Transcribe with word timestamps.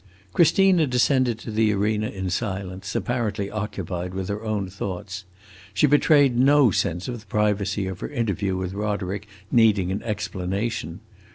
Christina 0.33 0.87
descended 0.87 1.37
to 1.37 1.51
the 1.51 1.71
arena 1.71 2.07
in 2.09 2.31
silence, 2.31 2.95
apparently 2.95 3.51
occupied 3.51 4.15
with 4.15 4.29
her 4.29 4.43
own 4.43 4.67
thoughts. 4.67 5.25
She 5.75 5.85
betrayed 5.85 6.35
no 6.35 6.71
sense 6.71 7.07
of 7.07 7.19
the 7.19 7.25
privacy 7.27 7.85
of 7.85 7.99
her 7.99 8.09
interview 8.09 8.57
with 8.57 8.73
Roderick 8.73 9.27
needing 9.51 9.91
an 9.91 10.01
explanation. 10.01 11.01